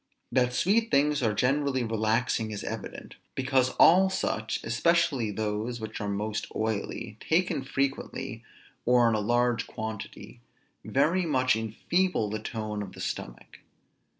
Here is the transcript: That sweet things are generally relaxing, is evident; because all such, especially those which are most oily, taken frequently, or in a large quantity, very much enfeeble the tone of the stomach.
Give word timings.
That 0.31 0.51
sweet 0.51 0.89
things 0.89 1.21
are 1.21 1.31
generally 1.35 1.83
relaxing, 1.83 2.49
is 2.49 2.63
evident; 2.63 3.17
because 3.35 3.69
all 3.75 4.09
such, 4.09 4.59
especially 4.63 5.29
those 5.29 5.79
which 5.79 6.01
are 6.01 6.09
most 6.09 6.47
oily, 6.55 7.17
taken 7.19 7.63
frequently, 7.63 8.43
or 8.83 9.07
in 9.07 9.13
a 9.13 9.19
large 9.19 9.67
quantity, 9.67 10.41
very 10.83 11.27
much 11.27 11.55
enfeeble 11.55 12.31
the 12.31 12.39
tone 12.39 12.81
of 12.81 12.93
the 12.93 12.99
stomach. 12.99 13.59